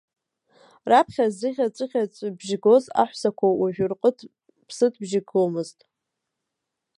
[0.89, 5.79] Раԥхьа зыӷьаҵәыӷьаҵәыбжь гоз аҳәсақәа уажә рҟыт-ԥсытбжьы гомызт.